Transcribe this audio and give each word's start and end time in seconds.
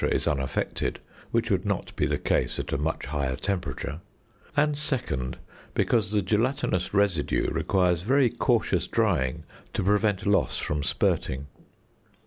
is 0.11 0.27
unaffected, 0.27 0.99
which 1.29 1.51
would 1.51 1.63
not 1.63 1.95
be 1.95 2.07
the 2.07 2.17
case 2.17 2.57
at 2.57 2.73
a 2.73 2.77
much 2.79 3.05
higher 3.05 3.35
temperature; 3.35 3.99
and 4.57 4.75
second, 4.75 5.37
because 5.75 6.09
the 6.09 6.23
gelatinous 6.23 6.91
residue 6.91 7.47
requires 7.51 8.01
very 8.01 8.27
cautious 8.31 8.87
drying 8.87 9.43
to 9.75 9.83
prevent 9.83 10.25
loss 10.25 10.57
from 10.57 10.81
spirting. 10.81 11.45